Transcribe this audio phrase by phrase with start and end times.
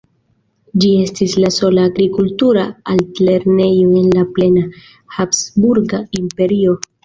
[0.83, 2.65] Ĝi estis la sola agrikultura
[2.95, 4.67] altlernejo en la plena
[5.21, 6.79] Habsburga Imperio.